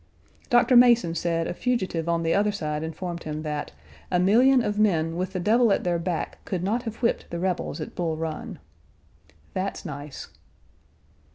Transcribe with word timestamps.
Doctor 0.49 0.75
Mason 0.75 1.13
said 1.13 1.45
a 1.45 1.53
fugitive 1.53 2.09
on 2.09 2.23
the 2.23 2.33
other 2.33 2.51
side 2.51 2.81
informed 2.81 3.21
him 3.21 3.43
that 3.43 3.71
"a 4.09 4.17
million 4.19 4.63
of 4.63 4.79
men 4.79 5.15
with 5.15 5.33
the 5.33 5.39
devil 5.39 5.71
at 5.71 5.83
their 5.83 5.99
back 5.99 6.43
could 6.43 6.63
not 6.63 6.81
have 6.81 7.03
whipped 7.03 7.29
the 7.29 7.37
rebels 7.37 7.79
at 7.79 7.93
Bull 7.93 8.17
Run." 8.17 8.57
That's 9.53 9.85
nice. 9.85 10.29